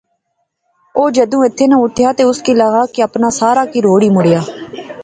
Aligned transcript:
او 0.97 1.03
جدوں 1.15 1.41
ایتھِیں 1.43 1.69
ناں 1.69 1.81
اٹھیا 1.83 2.09
تہ 2.17 2.23
اس 2.29 2.39
کی 2.45 2.53
لغا 2.61 2.83
کہ 2.93 2.99
اپنا 3.07 3.29
سارا 3.39 3.63
کی 3.71 3.79
روڑی 3.87 4.09
مڑیا 4.15 4.41